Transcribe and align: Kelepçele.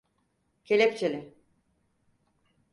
Kelepçele. 0.65 1.33